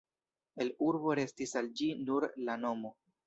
[0.63, 2.95] El urbo restis al ĝi nur la nomo.